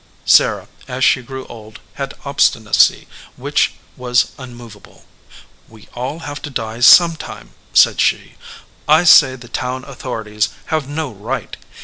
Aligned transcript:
Sarah, 0.25 0.67
as 0.87 1.03
she 1.05 1.21
grew 1.21 1.45
old, 1.45 1.79
had 1.93 2.15
obstinacy 2.25 3.07
which 3.35 3.75
was 3.95 4.31
unmovable. 4.39 5.05
"We 5.69 5.89
all 5.93 6.21
have 6.25 6.41
to 6.41 6.49
die 6.49 6.79
sometime," 6.79 7.51
said 7.71 8.01
she. 8.01 8.33
"I 8.87 9.03
say 9.03 9.35
the 9.35 9.47
town 9.47 9.83
authorities 9.85 10.49
have 10.65 10.89
no 10.89 11.11
right. 11.11 11.55